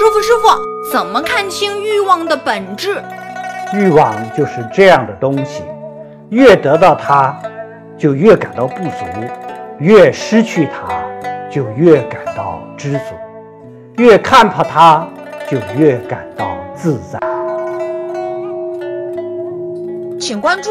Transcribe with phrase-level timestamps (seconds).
[0.00, 0.48] 师傅师傅
[0.90, 3.02] 怎么看清欲望的本质？
[3.74, 5.62] 欲望就是这样的东西
[6.30, 7.38] 越得到它
[7.98, 9.04] 就越感到不足
[9.78, 11.04] 越失去它
[11.50, 13.14] 就越感到知足
[13.98, 15.06] 越看破它
[15.46, 17.18] 就越感到自在。
[20.18, 20.70] 请关注